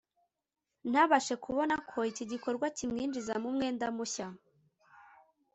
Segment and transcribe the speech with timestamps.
[0.89, 4.27] ntabashe kubona ko iki gikorwa kimwinjiza mu mwenda mushya